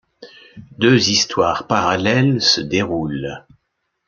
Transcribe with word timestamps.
Deux 0.79 1.09
histoires 1.11 1.67
parallèles 1.67 2.41
se 2.41 2.59
déroulent. 2.59 3.45